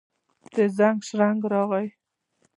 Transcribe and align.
د 0.53 0.55
زنګ 0.77 0.97
شرنګی 1.07 1.47
راغلي 1.53 1.89